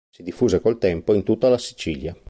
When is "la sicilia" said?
1.47-2.15